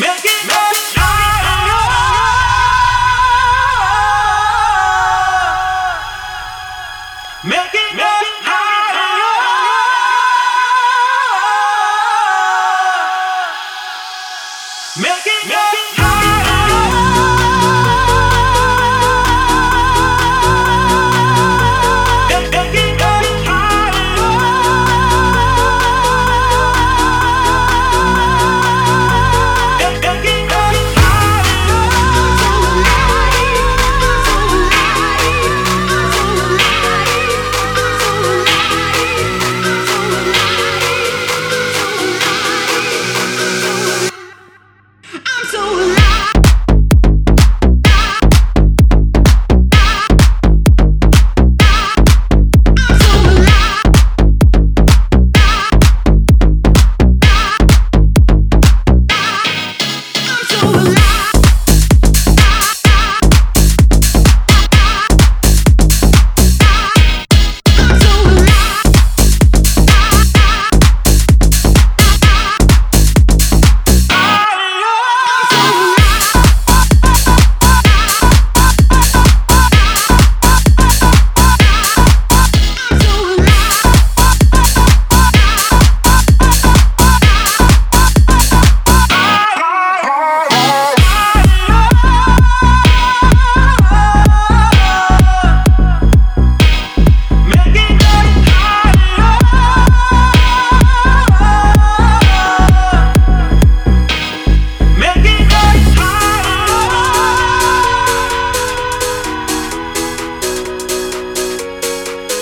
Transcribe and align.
Merci. 0.00 0.29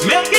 Merci. 0.06 0.37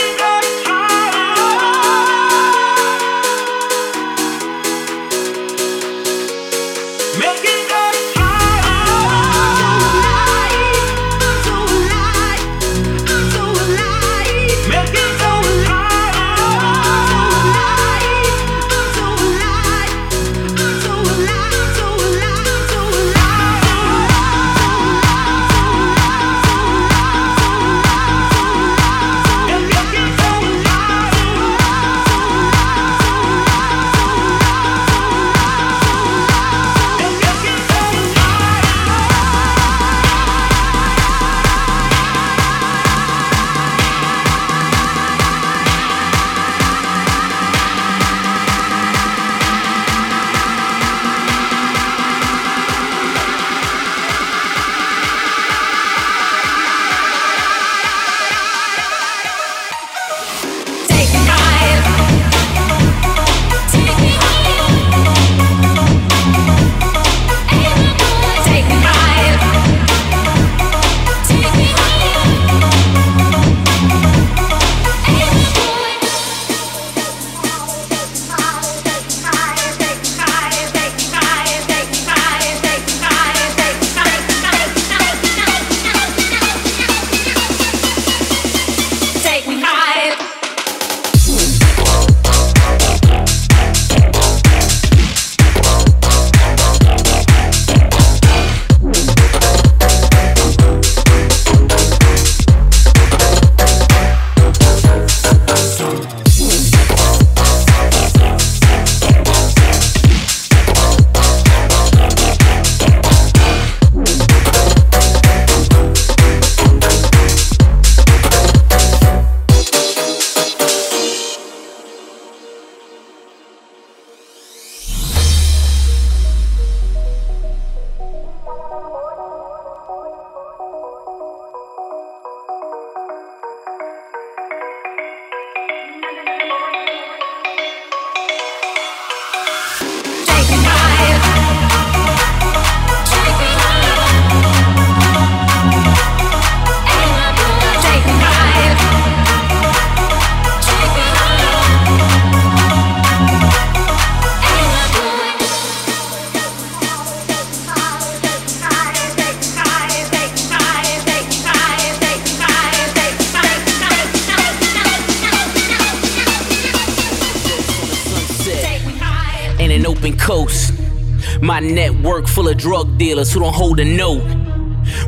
Drug 172.25 172.98
dealers 172.98 173.31
who 173.31 173.39
don't 173.39 173.54
hold 173.54 173.80
a 173.80 173.86
note. 173.86 174.24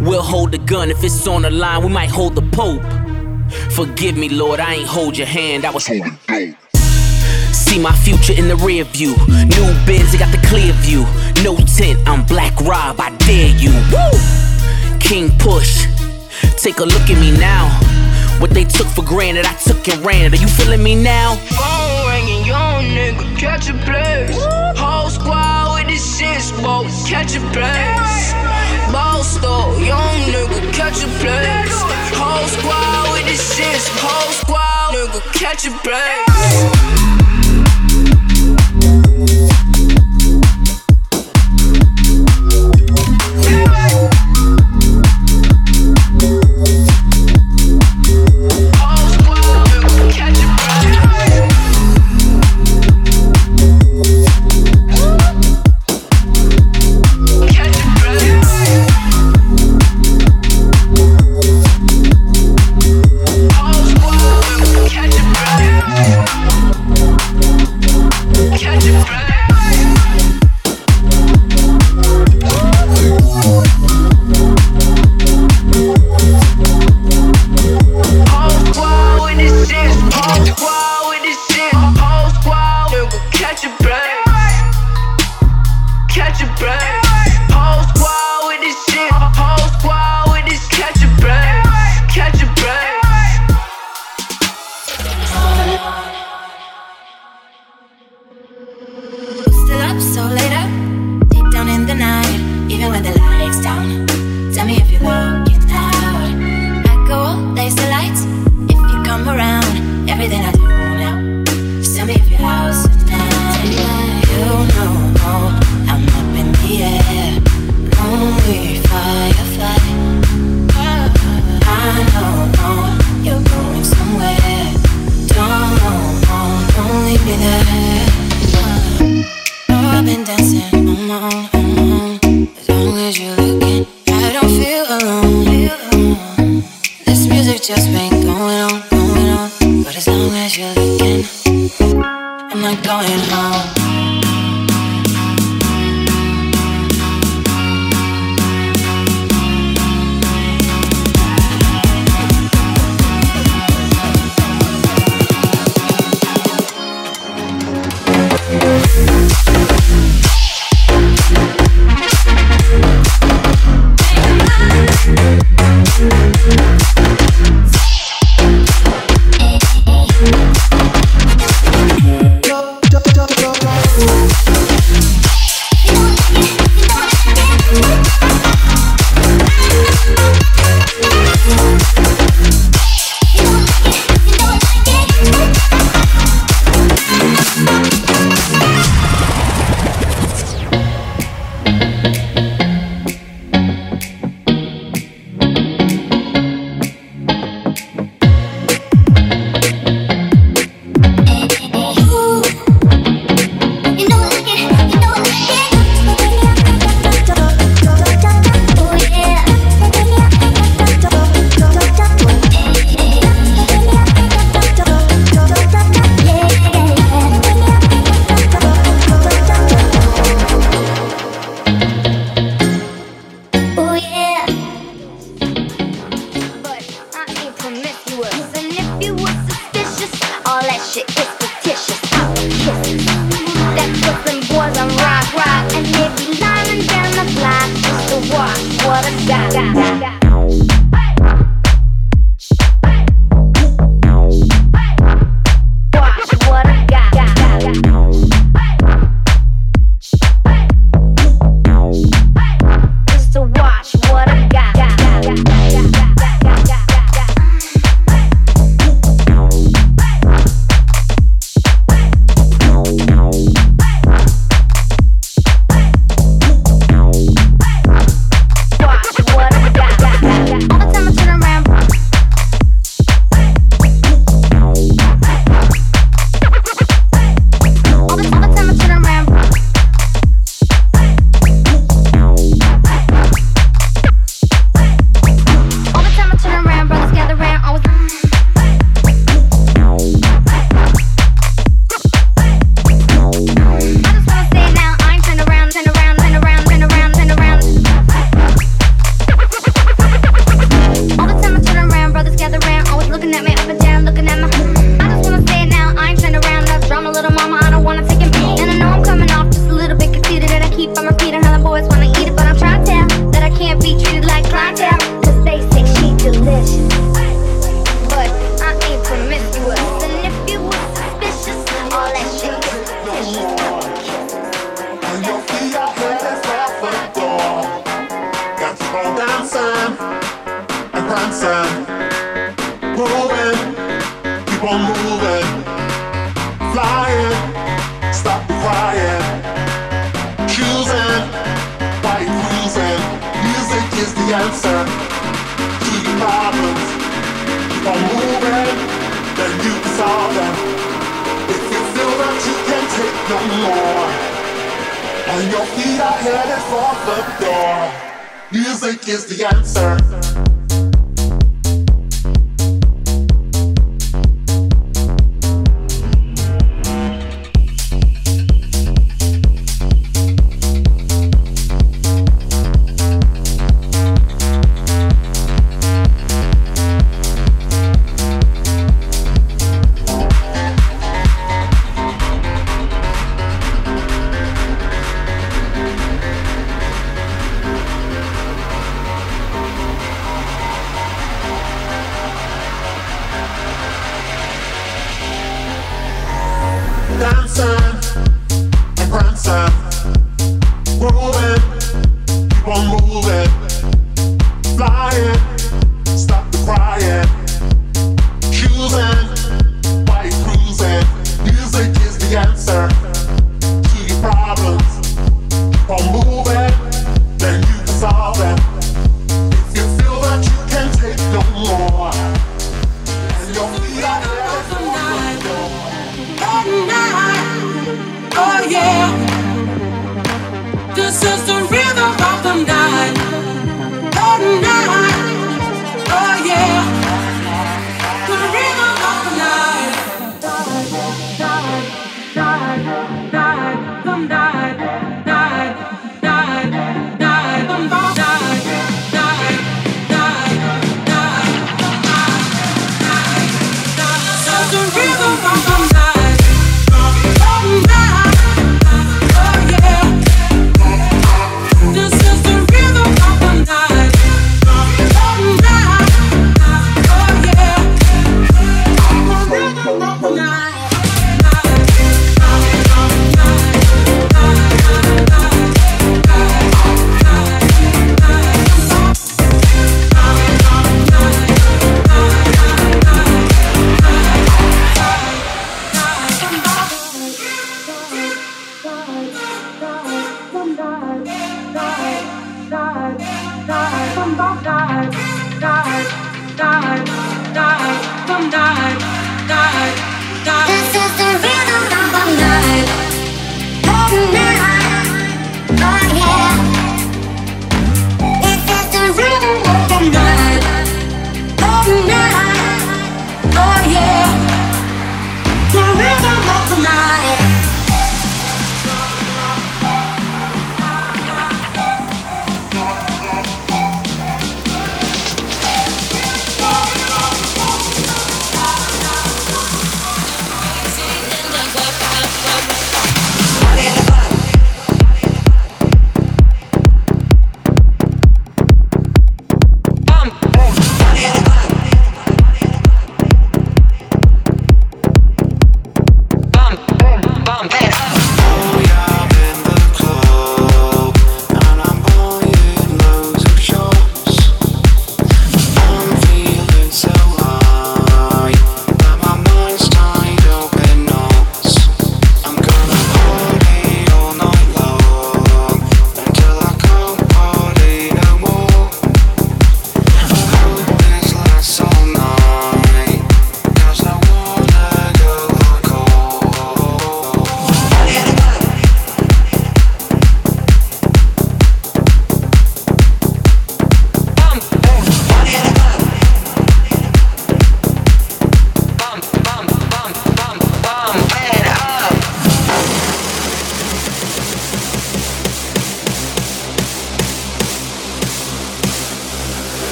We'll 0.00 0.22
hold 0.22 0.52
the 0.52 0.58
gun 0.58 0.90
if 0.90 1.02
it's 1.02 1.26
on 1.26 1.42
the 1.42 1.50
line, 1.50 1.82
we 1.82 1.88
might 1.88 2.10
hold 2.10 2.34
the 2.34 2.42
Pope. 2.42 2.82
Forgive 3.72 4.16
me, 4.16 4.28
Lord, 4.28 4.60
I 4.60 4.74
ain't 4.74 4.86
hold 4.86 5.16
your 5.16 5.26
hand, 5.26 5.64
I 5.64 5.70
was 5.70 5.86
holding 5.86 6.18
dope. 6.26 6.56
See 7.52 7.78
my 7.78 7.92
future 7.92 8.32
in 8.32 8.48
the 8.48 8.56
rear 8.56 8.84
view. 8.84 9.14
New 9.28 9.68
Benz, 9.86 10.14
I 10.14 10.18
got 10.18 10.32
the 10.32 10.44
clear 10.46 10.72
view. 10.74 11.04
No 11.42 11.56
tint, 11.56 11.98
I'm 12.08 12.24
Black 12.26 12.58
Rob, 12.60 13.00
I 13.00 13.10
dare 13.18 13.48
you. 13.56 13.72
Woo! 13.92 14.98
King 14.98 15.30
Push, 15.38 15.86
take 16.56 16.78
a 16.78 16.84
look 16.84 17.10
at 17.10 17.18
me 17.20 17.30
now. 17.38 17.68
What 18.40 18.50
they 18.50 18.64
took 18.64 18.86
for 18.86 19.04
granted, 19.04 19.46
I 19.46 19.54
took 19.54 19.86
and 19.88 20.04
ran. 20.04 20.32
Are 20.32 20.36
you 20.36 20.48
feeling 20.48 20.82
me 20.82 20.94
now? 20.94 21.36
Phone 21.36 22.08
ringing, 22.08 22.44
young 22.46 22.84
nigga, 22.84 23.38
catch 23.38 23.68
a 23.68 23.74
place. 23.74 24.36
Whole 24.38 24.50
squad 24.50 24.70
with 24.70 24.78
the 24.78 24.89
smoke, 26.50 26.86
catch 27.06 27.36
a 27.36 27.40
place. 27.54 28.32
Boss 28.92 29.38
though, 29.38 29.76
young 29.78 30.18
nigga, 30.32 30.72
catch 30.72 31.02
a 31.04 31.10
place. 31.22 31.78
Whole 32.18 32.48
squad 32.48 33.12
with 33.12 33.26
the 33.30 33.36
shit, 33.36 33.82
whole 34.02 34.32
squad, 34.32 34.94
nigga, 34.94 35.20
catch 35.32 35.66
a 35.66 35.72
place. 35.86 37.19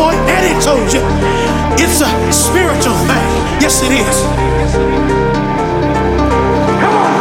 Boy 0.00 0.16
Eddie 0.32 0.56
told 0.64 0.88
you, 0.96 1.02
it's 1.76 2.00
a 2.00 2.08
spiritual 2.32 2.96
thing. 3.04 3.26
Yes, 3.60 3.84
it 3.84 3.92
is. 3.92 4.16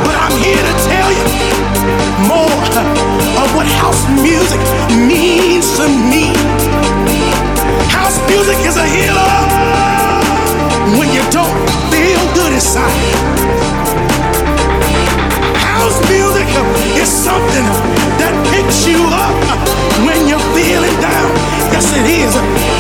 But 0.06 0.16
I'm 0.24 0.36
here 0.40 0.64
to 0.70 0.76
tell 0.88 1.10
you 1.20 1.26
more 2.32 2.60
of 3.42 3.48
what 3.56 3.68
house 3.84 4.04
music 4.24 4.62
means 5.12 5.68
to 5.76 5.86
me. 6.12 6.32
House 7.92 8.18
music 8.32 8.60
is 8.70 8.78
a 8.86 8.88
healer 8.96 9.36
when 10.98 11.10
you 11.12 11.24
don't 11.36 11.60
feel 11.92 12.22
good 12.38 12.54
inside 12.54 13.39
house 15.80 16.00
music 16.10 16.48
is 17.02 17.10
something 17.10 17.65
that 18.20 18.34
picks 18.52 18.86
you 18.86 19.00
up 19.26 19.36
when 20.06 20.28
you're 20.28 20.48
feeling 20.56 20.96
down. 21.02 21.18
Yes, 21.80 21.94
it 21.94 22.76
is. 22.76 22.79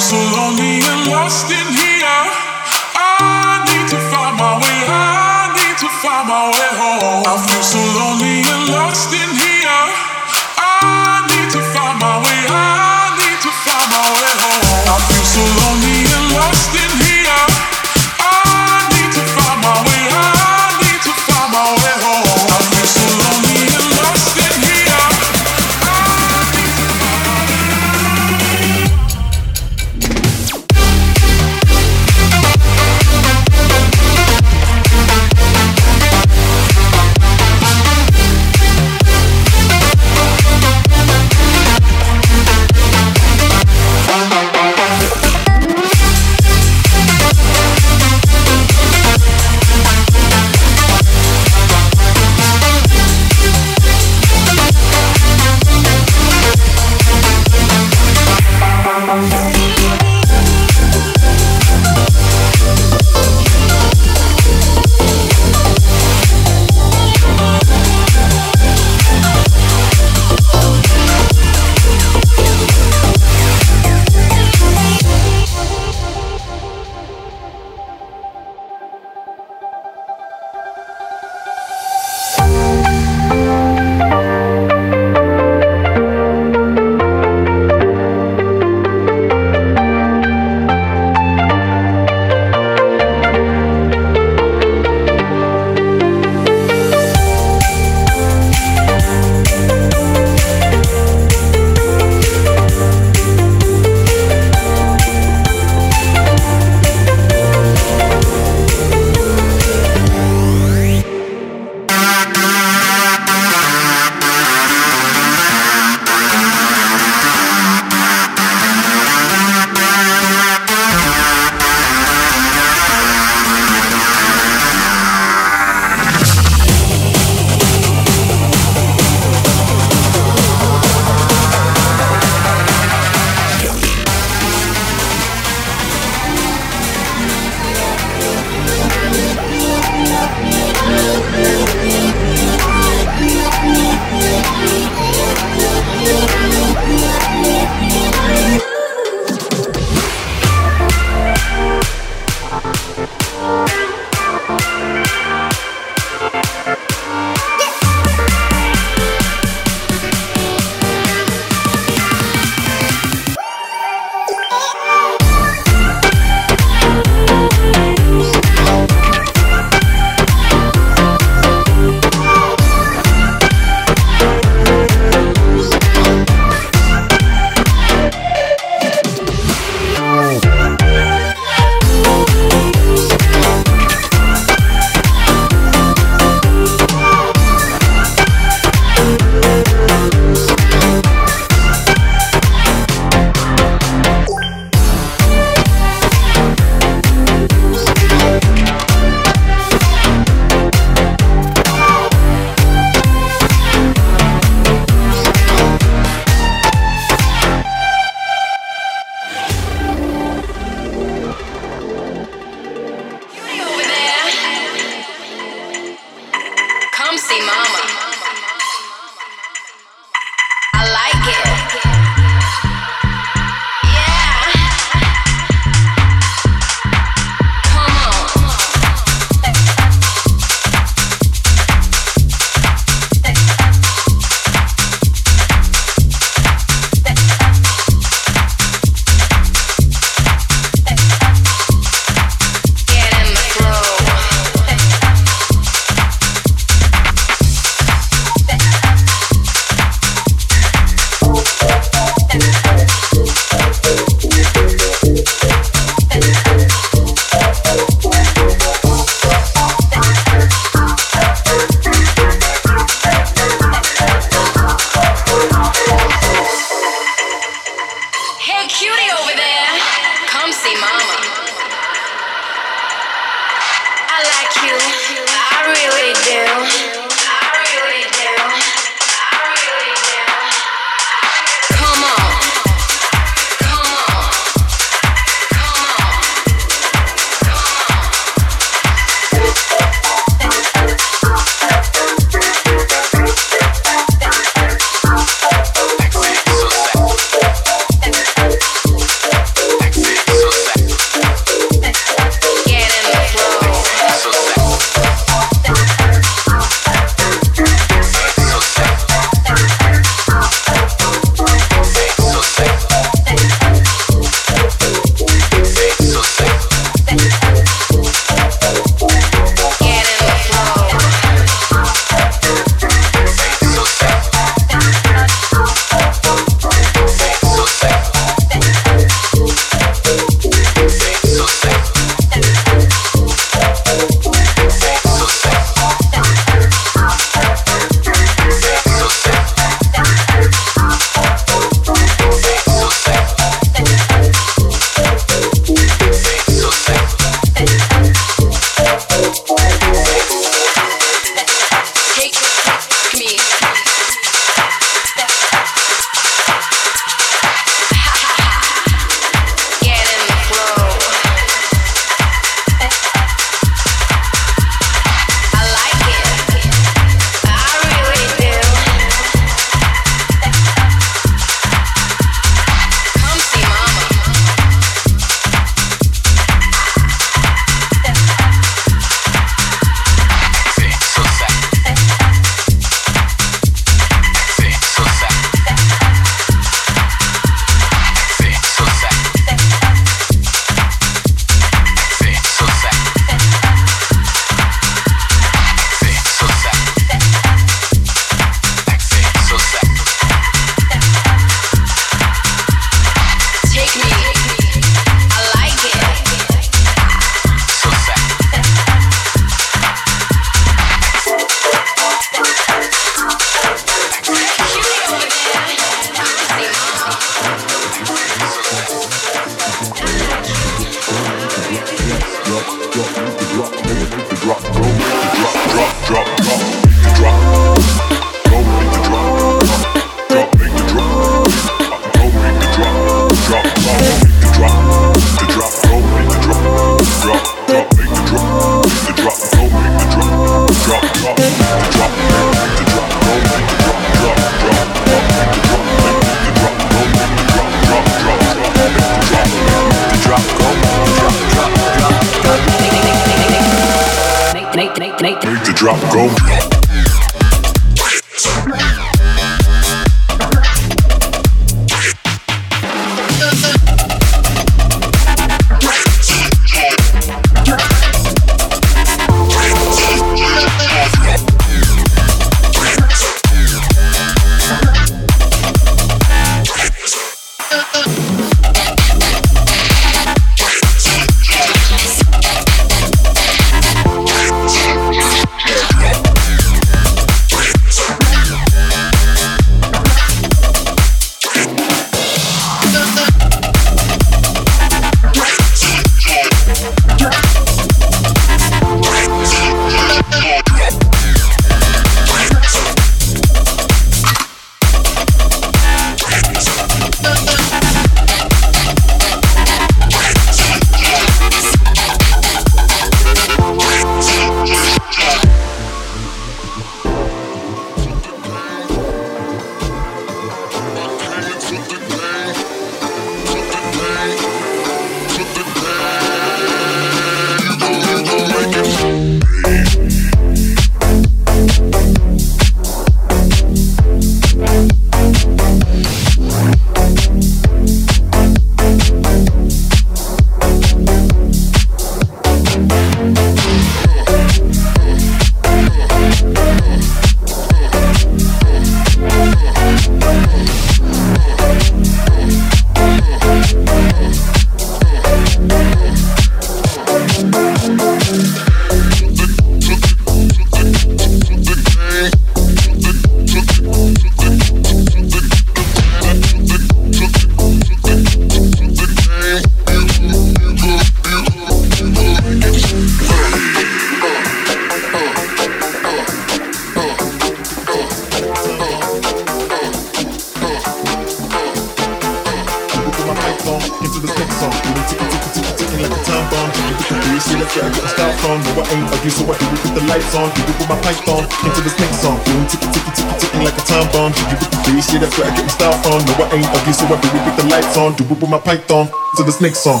ticking, 592.52 592.68
ticking, 592.68 592.92
ticking, 592.92 593.12
ticking, 593.16 593.38
ticking 593.40 593.64
like 593.64 593.76
a 593.78 593.80
time 593.82 594.06
bomb. 594.12 594.32
You 594.36 594.44
with 594.50 594.60
the 594.60 594.68
bass, 594.84 595.12
yeah, 595.12 595.20
that's 595.20 595.38
where 595.38 595.48
I 595.48 595.56
get 595.56 595.64
my 595.64 595.72
style 595.72 595.96
from. 596.04 596.20
No, 596.26 596.32
I 596.44 596.52
ain't 596.52 596.68
ugly, 596.68 596.92
so 596.92 597.06
I 597.06 597.16
do 597.20 597.28
it 597.28 597.44
with 597.46 597.56
the 597.56 597.64
lights 597.72 597.96
on. 597.96 598.14
Do 598.14 598.24
it 598.24 598.30
with 598.30 598.50
my 598.50 598.58
python, 598.58 599.08
to 599.36 599.42
the 599.42 599.52
snake 599.52 599.76
song. 599.76 600.00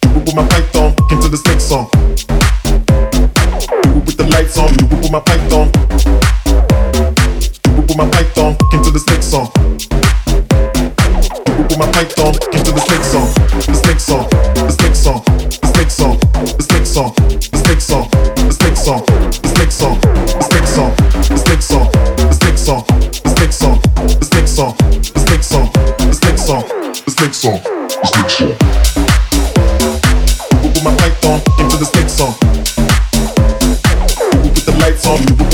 Do 0.00 0.08
it 0.16 0.24
with 0.24 0.34
my 0.34 0.46
python, 0.48 0.94
came 1.08 1.20
to 1.20 1.28
the 1.28 1.36
snake 1.36 1.60
song. 1.60 1.88
Do 1.92 2.00
it 3.84 4.04
with 4.06 4.16
the 4.16 4.26
lights 4.32 4.56
on. 4.58 4.72
Do 4.76 4.84
it 4.86 4.92
with 4.96 5.12
my 5.12 5.20
python. 5.20 5.70
Do 7.62 7.70
it 7.76 7.84
with 7.84 7.96
my 7.96 8.08
python, 8.10 8.56
came 8.70 8.82
to 8.82 8.90
the 8.90 9.00
snake 9.00 9.22
song. 9.22 9.52
Do 11.44 11.52
it 11.52 11.78
my 11.78 11.90
python, 11.92 12.32
came 12.48 12.64
to 12.64 12.72
the 12.72 12.80
snake 12.80 13.04
song. 13.04 13.28
The 13.60 13.74
snake 13.76 14.00
song, 14.00 14.24
the 14.56 14.72
snake 14.72 14.96
song, 14.96 15.20
the 15.60 15.68
snake 15.68 15.90
song, 15.90 16.16
the 16.56 16.62
snake 16.64 16.86
song, 16.86 17.12
the 17.52 17.58
snake 17.60 17.80
song, 17.80 18.08
the 18.10 18.52
snake 18.52 18.76
song. 18.76 19.25
Song, 27.46 27.60
uh, 27.64 27.86
the 27.86 28.06
snake 28.06 28.30
song. 28.30 28.56
Put 30.62 30.82
my 30.82 30.96
python 30.96 31.40
into 31.60 31.76
the 31.76 31.84
snake 31.84 32.08
song. 32.08 32.34
Put 34.54 34.64
the 34.66 34.72
lights 34.80 35.06
on, 35.06 35.45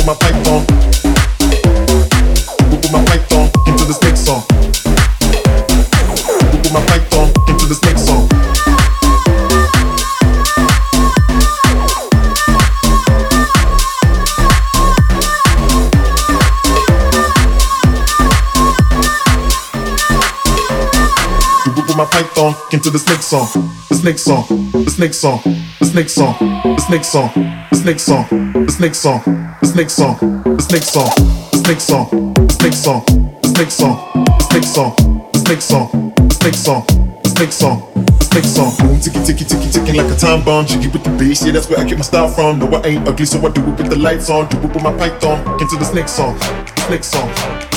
python 22.43 22.63
into 22.73 22.91
the 22.91 22.99
snake 22.99 23.23
song, 23.23 23.47
the 23.89 23.95
snake 23.95 24.19
song, 24.19 24.45
the 24.73 24.91
snake 24.91 25.15
song, 25.15 25.41
the 25.79 25.87
snake 25.87 26.09
song, 26.09 26.39
the 26.73 26.81
snake 26.81 27.05
song, 27.05 27.31
the 27.71 27.77
snake 27.77 27.99
song, 27.99 28.25
the 28.63 28.73
snake 28.73 28.95
song, 28.95 29.23
the 29.61 29.67
snake 29.67 29.91
song, 29.91 30.27
the 30.57 30.63
snake 30.63 30.83
song, 30.83 31.11
the 31.53 31.59
snake 31.63 31.81
song, 31.83 32.35
the 32.43 32.53
snake 32.53 32.73
song, 32.73 33.05
the 33.43 33.49
snake 33.49 33.71
song, 33.71 34.25
the 34.33 34.39
snake 34.49 34.65
song, 34.65 34.91
the 35.33 35.39
snake 35.39 35.63
song, 35.63 36.13
the 36.17 36.35
snake 36.35 36.55
song, 36.55 36.87
the 37.23 37.29
snake 37.29 37.53
song, 37.53 37.79
snake 38.21 38.45
song. 38.45 38.73
Boom, 38.79 39.01
ticky 39.01 39.21
ticky 39.25 39.45
ticky 39.45 39.71
ticking 39.71 39.97
like 39.97 40.11
a 40.11 40.17
time 40.17 40.43
bomb. 40.45 40.67
Jiggy 40.67 40.89
with 40.89 41.05
the 41.05 41.11
bass, 41.11 41.45
yeah, 41.47 41.53
that's 41.53 41.69
where 41.69 41.79
I 41.79 41.85
get 41.85 41.99
my 41.99 42.05
style 42.05 42.29
from. 42.29 42.59
No, 42.59 42.67
I 42.67 42.83
ain't 42.83 43.07
ugly, 43.07 43.27
so 43.27 43.39
I 43.47 43.51
do 43.51 43.63
it 43.63 43.79
with 43.79 43.91
the 43.91 43.97
lights 43.97 44.31
on. 44.31 44.49
Do 44.49 44.59
it 44.59 44.75
with 44.75 44.83
my 44.83 44.93
python 44.99 45.39
into 45.61 45.77
the 45.77 45.85
snake 45.85 46.09
song, 46.09 46.39
snake 46.87 47.05
song, 47.05 47.31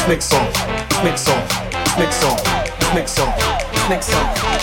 snake 0.05 0.21
song, 0.21 0.49
snake 1.01 1.17
song, 1.17 1.47
snake 1.93 2.13
song, 2.13 2.37
snake 2.93 3.07
song. 3.07 3.35
Song. 3.35 3.55
Next 3.87 4.07
song. 4.07 4.54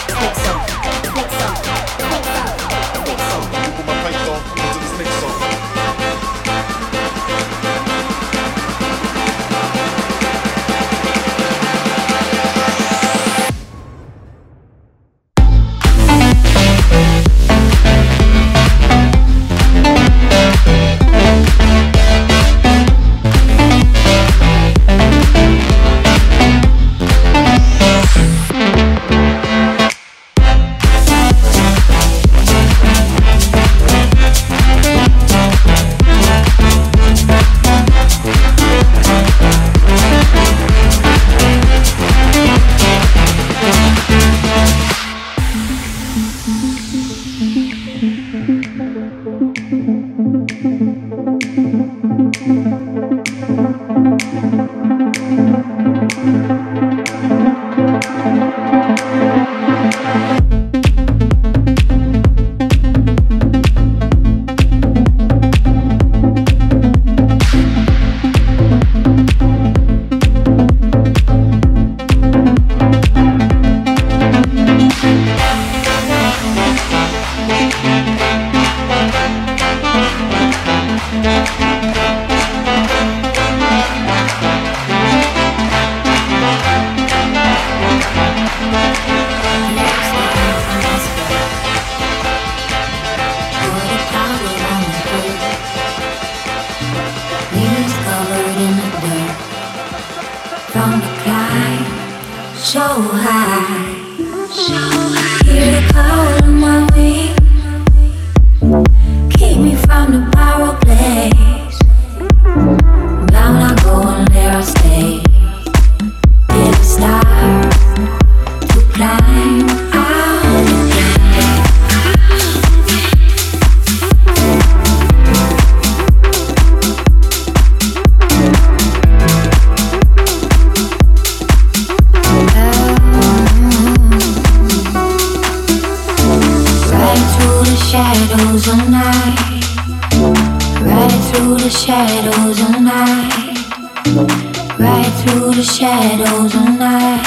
through 145.53 145.62
the 145.62 145.71
shadows 145.71 146.55
of 146.55 146.79
night. 146.79 147.25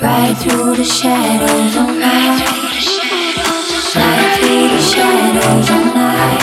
Right 0.00 0.34
through 0.38 0.76
the 0.76 0.84
shadows 0.84 1.76
of 1.76 1.88
night. 1.98 2.40
Right 3.96 4.36
through 4.38 4.68
the 4.68 4.80
shadows 4.80 5.68
of 5.76 5.84
night. 5.94 6.42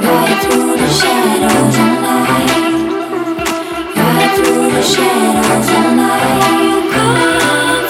Right 0.00 0.38
through 0.42 0.76
the 0.76 0.90
shadows 1.00 1.76
of 1.84 1.92
night. 2.06 2.50
Right 3.96 4.32
through 4.36 4.70
the 4.70 4.82
shadows 4.82 5.68
of 5.70 5.86
night. 5.96 6.92
Come. 6.92 7.83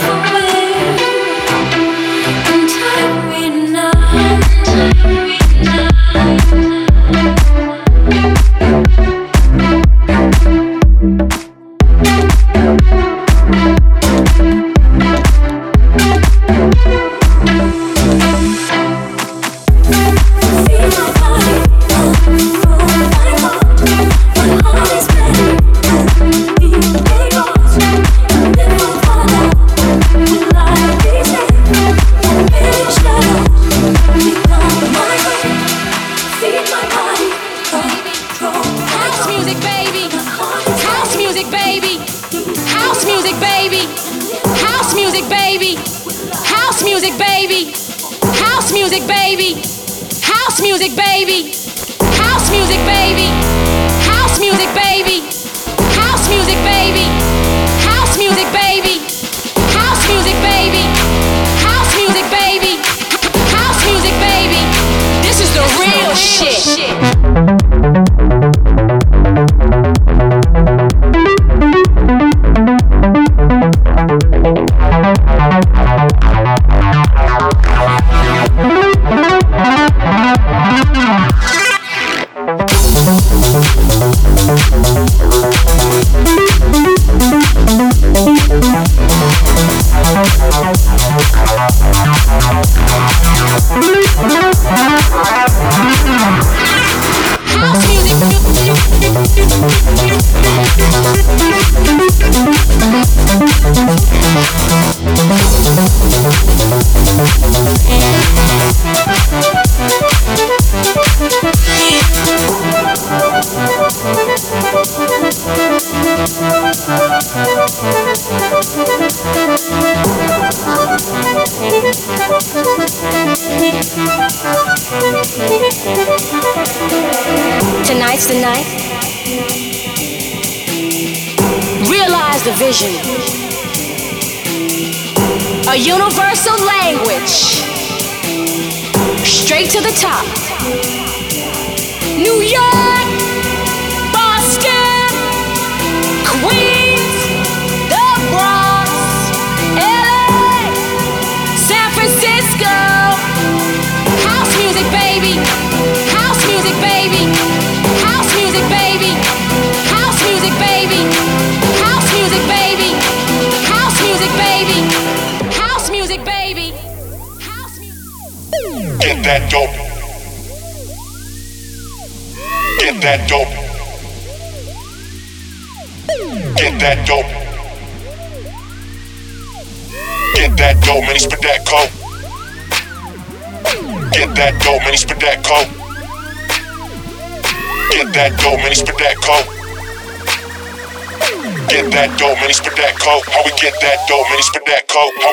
Get 191.69 191.91
that 191.93 192.19
dope, 192.19 192.39
man, 192.41 192.53
spit 192.53 192.77
that 192.77 192.95
coke. 192.99 193.25
How 193.27 193.43
we 193.45 193.51
get 193.61 193.75
that 193.81 194.07
dope, 194.09 194.29
man, 194.29 194.43
spit 194.43 194.67
that 194.67 194.89
coke. 194.89 195.15
How 195.21 195.33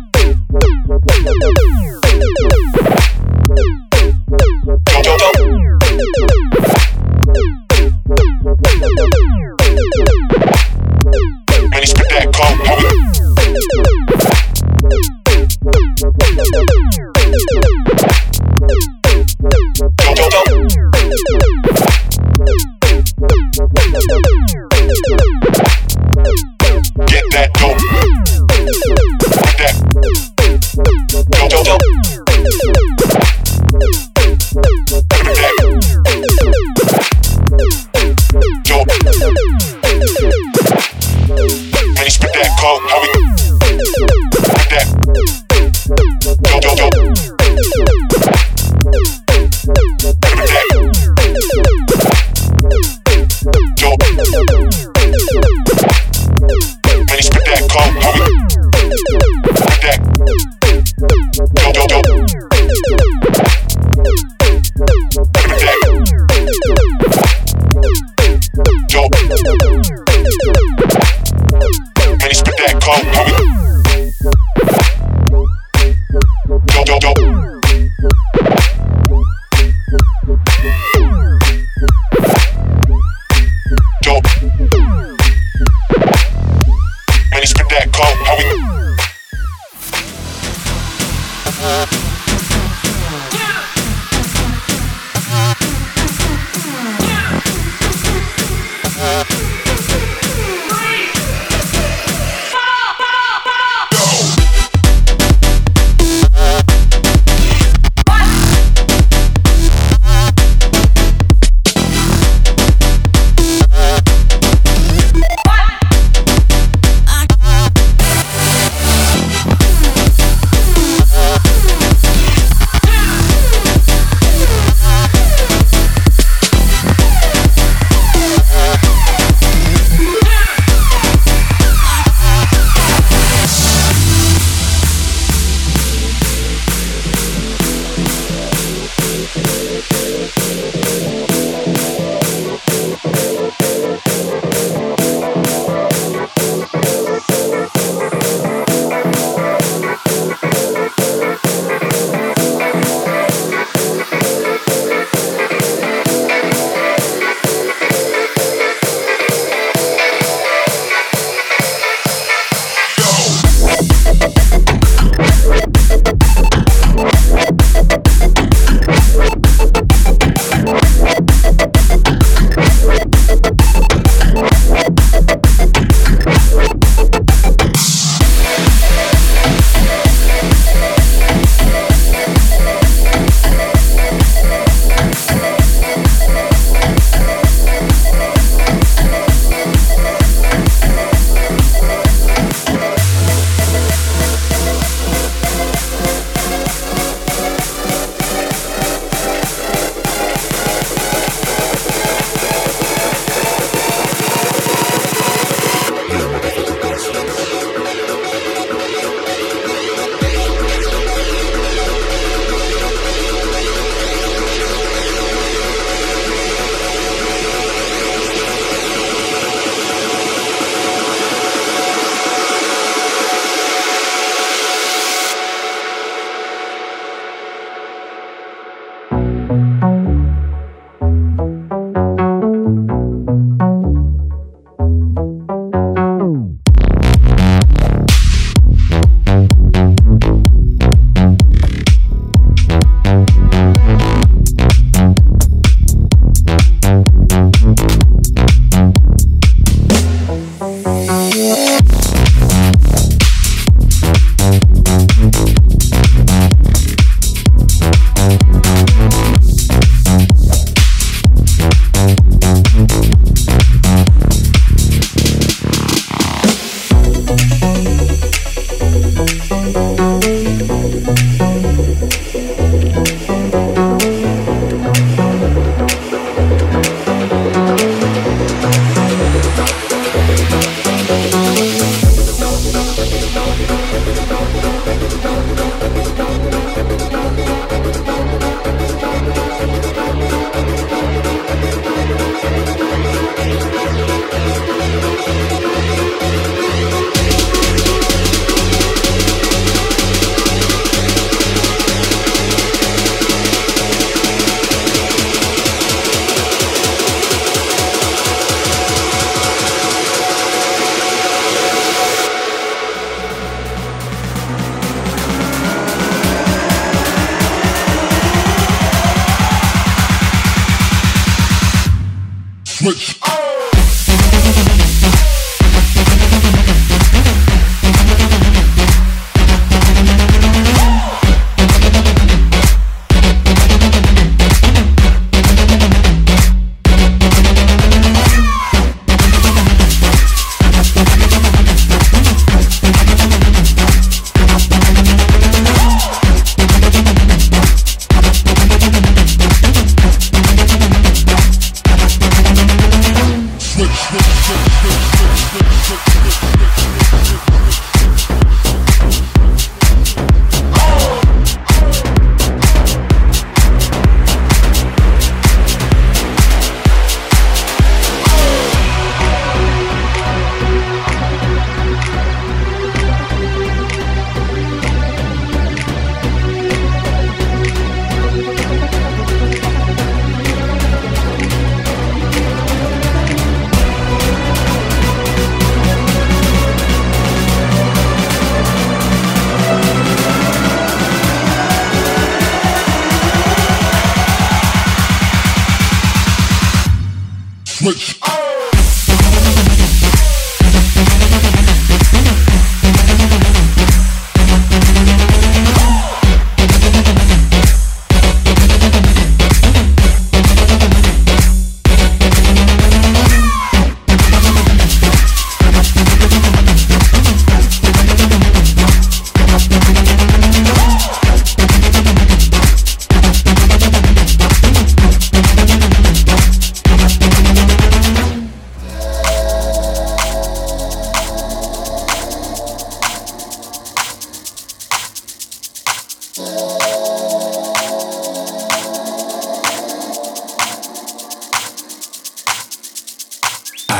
we. 0.00 0.05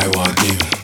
I 0.06 0.08
want 0.10 0.40
you. 0.44 0.75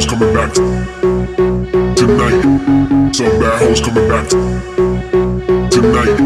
hoes 0.00 0.06
coming 0.06 0.34
back 0.34 0.52
tonight. 1.94 2.42
Some 3.14 3.38
bad 3.40 3.58
hoes 3.60 3.80
coming 3.80 4.08
back 4.08 4.28
tonight. 5.70 6.16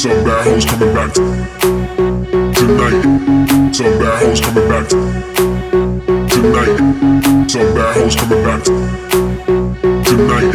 Some 0.00 0.24
bad 0.24 0.46
hoes 0.46 0.64
coming 0.64 0.94
back 0.94 1.12
tonight. 2.54 3.02
Some 3.74 3.98
bad 3.98 4.22
hoes 4.22 4.40
coming 4.40 4.68
back 4.68 4.88
tonight. 6.30 6.78
Some 7.50 7.74
bad 7.74 7.96
hoes 7.96 8.14
coming 8.16 8.44
back 8.44 8.64
tonight. 10.04 10.52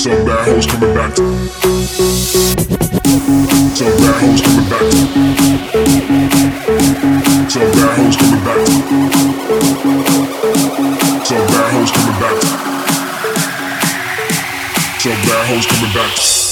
Some 0.00 0.24
bad 0.26 0.48
hoes 0.48 0.66
coming 0.66 0.94
back. 0.94 1.16
Some 3.76 3.96
bad 3.98 4.14
hoes 4.20 4.40
coming 4.42 4.68
back. 4.70 5.25
hoes 15.46 15.64
coming 15.66 15.92
back. 15.94 16.45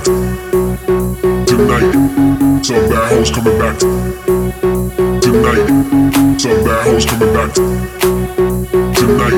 Back 0.00 1.46
tonight. 1.46 2.64
Some 2.64 2.88
bad 2.88 3.12
hoes 3.12 3.30
coming 3.30 3.58
back 3.58 3.78
tonight. 5.20 6.40
Some 6.40 6.64
bad 6.64 6.86
hoes 6.86 7.04
coming 7.06 7.32
back 7.34 7.54
tonight. 8.94 9.36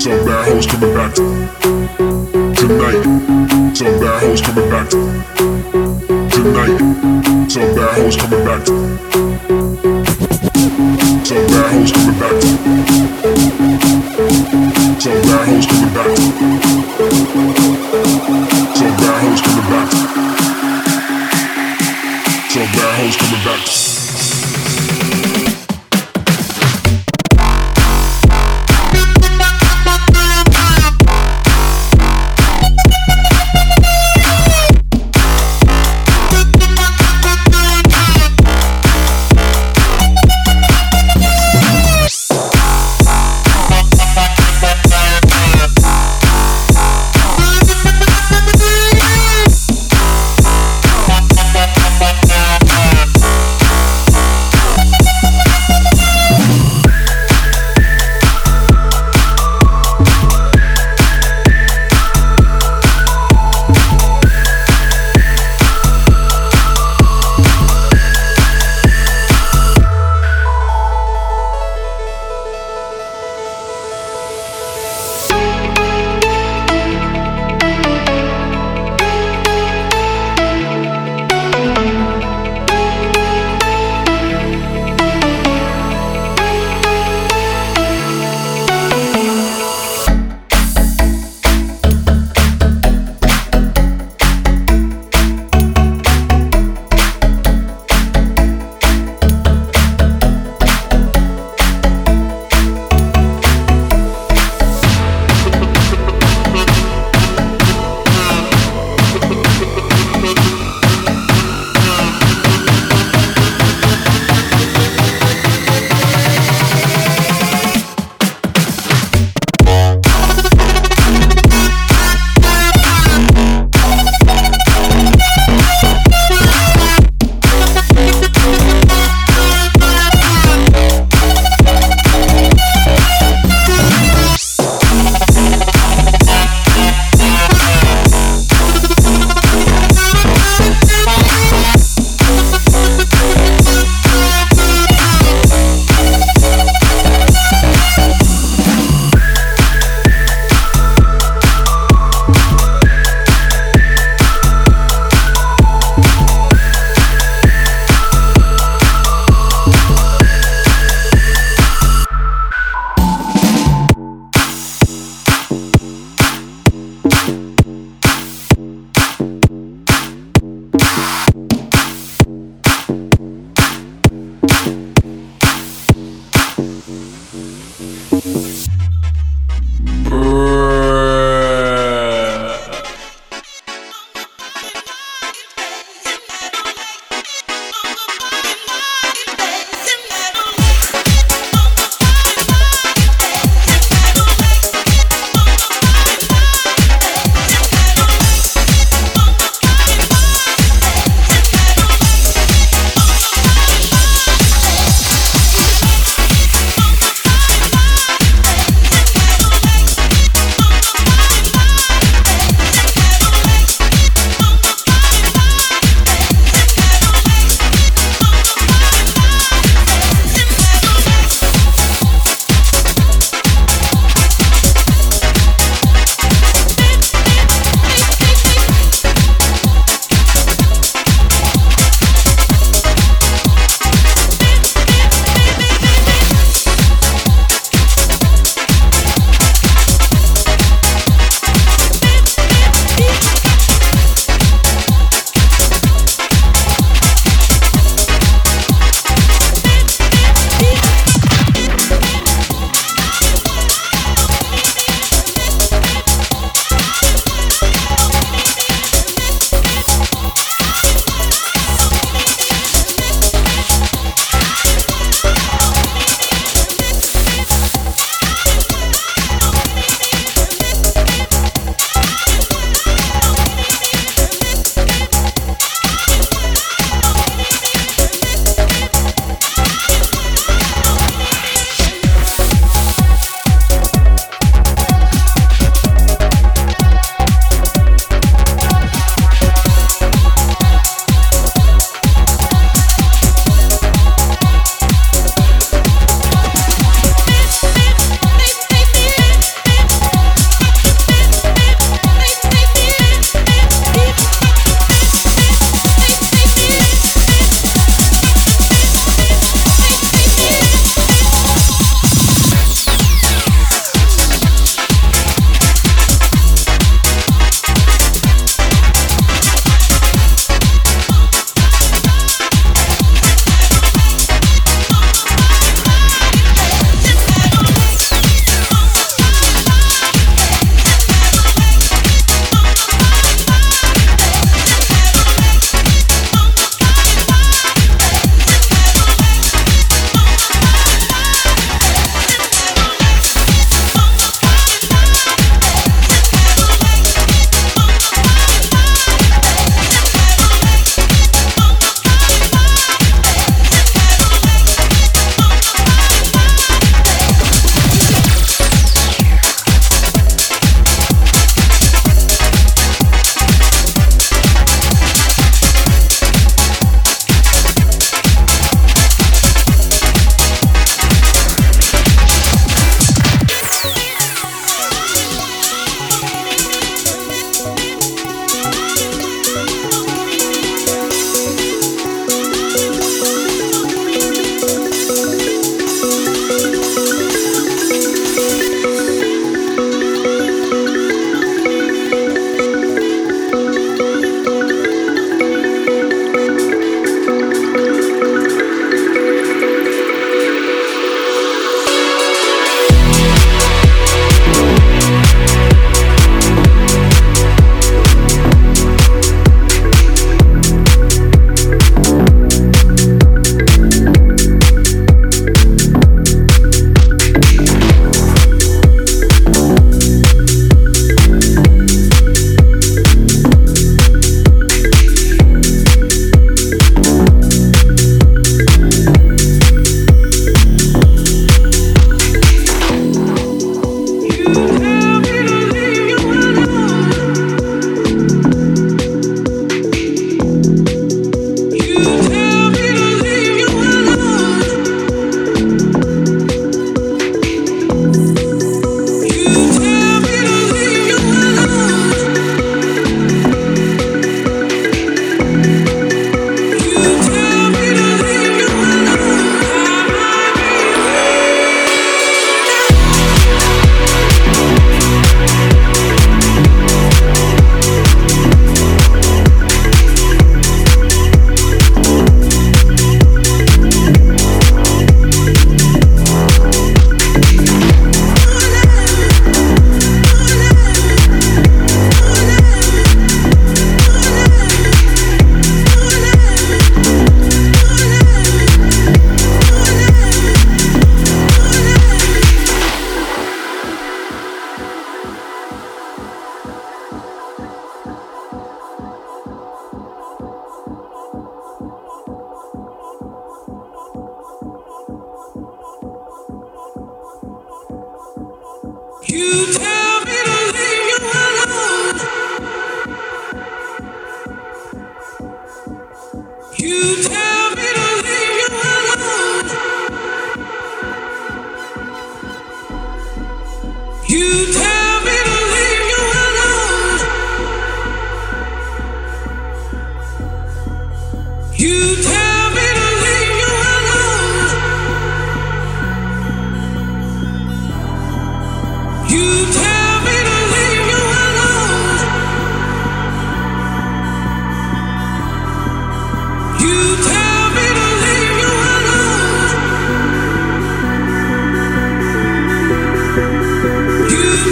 Some 0.00 0.24
bad 0.26 0.44
hoes 0.48 0.66
coming 0.66 0.94
back 0.94 1.14
tonight. 2.56 3.00
Some 3.76 4.00
bad 4.00 4.22
hoes 4.22 4.40
coming 4.40 4.70
back 4.70 4.88
tonight. 6.30 6.78
Some 7.50 7.74
bad 7.74 7.94
hoes 7.96 8.16
coming 8.16 8.44
back. 8.44 8.66
Some 11.26 11.46
bad 11.46 11.70
hoes 11.72 11.92
coming 11.92 12.18
back. 12.18 12.36
Some 14.98 15.20
bad 15.22 15.46
hoes 15.48 15.66
coming 15.66 15.94
back. 15.94 16.55
Hoes 22.96 23.16
coming 23.16 23.44
back. 23.44 23.85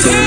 Take 0.01 0.24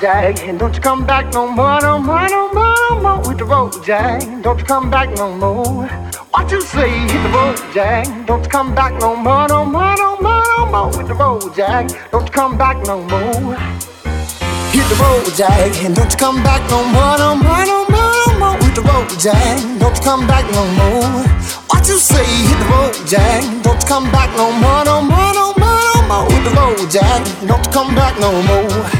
jag. 0.00 0.58
Don't 0.58 0.74
you 0.74 0.80
come 0.80 1.04
back 1.06 1.32
no 1.32 1.46
more, 1.46 1.80
no 1.82 1.98
more, 1.98 2.28
no 2.28 2.52
more, 2.52 2.74
no 2.90 3.00
more 3.00 3.18
with 3.28 3.38
the 3.38 3.44
road, 3.44 3.72
Jack. 3.84 4.22
Don't 4.42 4.58
you 4.58 4.64
come 4.64 4.90
back 4.90 5.08
no 5.16 5.34
more. 5.36 5.86
What 6.30 6.50
you 6.50 6.60
say? 6.60 6.88
Hit 6.88 7.22
the 7.22 7.28
road, 7.28 7.56
Jack. 7.74 8.06
Don't 8.26 8.42
you 8.42 8.50
come 8.50 8.74
back 8.74 8.92
no 9.00 9.14
more, 9.14 9.48
no 9.48 9.64
more, 9.64 9.96
no 9.96 10.16
more, 10.16 10.42
no 10.56 10.66
more 10.66 10.88
with 10.96 11.08
the 11.08 11.14
road, 11.14 11.54
Jack. 11.54 11.90
Don't 12.10 12.24
you 12.24 12.32
come 12.32 12.56
back 12.56 12.76
no 12.86 13.02
more. 13.02 13.56
Hit 14.72 14.86
the 14.88 14.96
road. 15.02 15.20
And 15.84 15.94
don't 15.94 16.10
you 16.10 16.18
come 16.18 16.42
back 16.42 16.62
no 16.70 16.84
more, 16.84 17.18
no 17.18 17.34
more, 17.34 17.64
no 17.66 17.84
more, 17.88 18.12
no 18.26 18.38
more 18.38 18.56
with 18.58 18.74
the 18.74 18.82
road, 18.82 19.10
Jack. 19.18 19.56
Don't 19.80 19.96
you 19.96 20.02
come 20.02 20.26
back 20.26 20.46
no 20.52 20.64
more. 20.78 21.24
What 21.68 21.86
you 21.88 21.98
say? 21.98 22.24
Hit 22.48 22.58
the 22.58 22.66
road, 22.72 22.94
Jack. 23.06 23.42
Don't 23.62 23.80
you 23.80 23.88
come 23.88 24.10
back 24.10 24.30
no 24.36 24.50
more, 24.52 24.84
no 24.84 25.02
more, 25.02 25.32
no 25.34 25.52
more, 25.60 25.80
no 25.94 26.02
more 26.08 26.24
with 26.26 26.44
the 26.44 26.52
road, 26.58 26.90
Jack. 26.90 27.20
Don't 27.46 27.64
you 27.64 27.72
come 27.72 27.94
back 27.94 28.18
no 28.18 28.30
more 28.42 28.99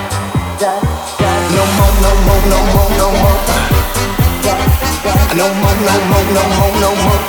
No 0.61 0.67
more, 0.69 0.77
no 0.77 2.11
more, 2.21 2.43
no 2.45 2.59
more, 2.69 2.89
no 2.93 3.07
more. 3.17 3.39
No 5.33 5.45
more, 5.57 5.77
no 5.81 5.93
more, 6.05 6.25
no 6.37 6.43
more, 6.53 6.73
no 6.77 6.89
more. 7.01 7.21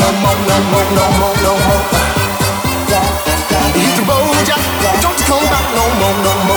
No 0.00 0.08
more, 0.18 0.40
no 0.48 0.56
more, 0.72 0.88
no 0.98 1.04
more, 1.20 1.36
no 1.44 1.52
more. 1.62 1.84
Hit 3.78 3.94
the. 3.94 4.02
Don't 5.00 5.20
come 5.28 5.46
back 5.46 5.66
no 5.76 5.84
more, 6.00 6.16
no 6.24 6.32
more. 6.42 6.47